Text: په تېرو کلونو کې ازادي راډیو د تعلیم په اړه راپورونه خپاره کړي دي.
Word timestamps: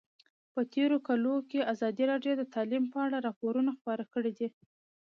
په 0.53 0.61
تېرو 0.73 0.97
کلونو 1.07 1.41
کې 1.49 1.67
ازادي 1.73 2.03
راډیو 2.11 2.33
د 2.37 2.43
تعلیم 2.53 2.83
په 2.93 2.97
اړه 3.05 3.17
راپورونه 3.27 3.71
خپاره 3.79 4.03
کړي 4.13 4.31
دي. 4.39 4.47